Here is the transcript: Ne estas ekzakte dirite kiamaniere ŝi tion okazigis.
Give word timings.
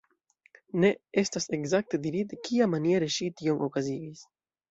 Ne 0.83 0.89
estas 1.21 1.45
ekzakte 1.57 1.99
dirite 2.07 2.39
kiamaniere 2.47 3.11
ŝi 3.17 3.31
tion 3.43 3.63
okazigis. 3.67 4.27